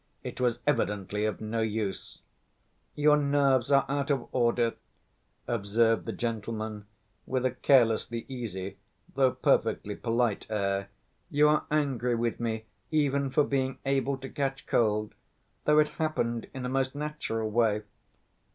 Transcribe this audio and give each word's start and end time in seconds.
It 0.23 0.41
was 0.41 0.57
evidently 0.65 1.25
of 1.25 1.39
no 1.41 1.61
use. 1.61 2.21
"Your 2.95 3.17
nerves 3.17 3.71
are 3.71 3.85
out 3.87 4.09
of 4.09 4.27
order," 4.31 4.73
observed 5.47 6.07
the 6.07 6.11
gentleman, 6.11 6.87
with 7.27 7.45
a 7.45 7.51
carelessly 7.51 8.25
easy, 8.27 8.77
though 9.13 9.29
perfectly 9.29 9.95
polite, 9.95 10.47
air. 10.49 10.89
"You 11.29 11.49
are 11.49 11.65
angry 11.69 12.15
with 12.15 12.39
me 12.39 12.65
even 12.89 13.29
for 13.29 13.43
being 13.43 13.77
able 13.85 14.17
to 14.17 14.27
catch 14.29 14.65
cold, 14.65 15.13
though 15.65 15.77
it 15.77 15.89
happened 15.89 16.47
in 16.51 16.65
a 16.65 16.67
most 16.69 16.95
natural 16.95 17.51
way. 17.51 17.83